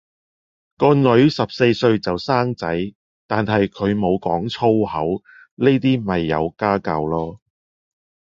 [0.77, 2.75] 個女十四歲就生仔，
[3.27, 5.21] 但係佢無講粗口，
[5.53, 7.37] 呢啲咪有家教囉